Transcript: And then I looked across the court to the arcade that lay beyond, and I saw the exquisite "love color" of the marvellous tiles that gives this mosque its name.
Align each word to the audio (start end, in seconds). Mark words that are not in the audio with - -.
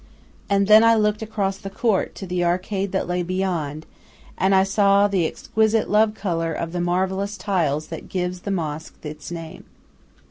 And 0.49 0.65
then 0.65 0.83
I 0.83 0.95
looked 0.95 1.21
across 1.21 1.59
the 1.59 1.69
court 1.69 2.15
to 2.15 2.25
the 2.25 2.43
arcade 2.43 2.91
that 2.91 3.07
lay 3.07 3.21
beyond, 3.21 3.85
and 4.35 4.55
I 4.55 4.63
saw 4.63 5.07
the 5.07 5.27
exquisite 5.27 5.91
"love 5.91 6.15
color" 6.15 6.51
of 6.53 6.71
the 6.71 6.81
marvellous 6.81 7.37
tiles 7.37 7.89
that 7.89 8.09
gives 8.09 8.39
this 8.39 8.51
mosque 8.51 8.95
its 9.03 9.29
name. 9.29 9.65